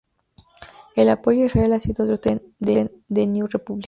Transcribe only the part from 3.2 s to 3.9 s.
New Republic".